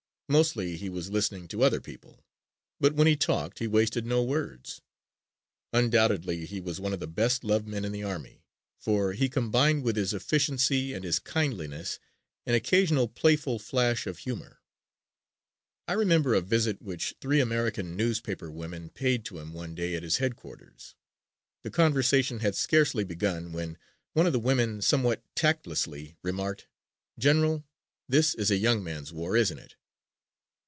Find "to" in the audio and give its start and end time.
1.49-1.61, 19.25-19.39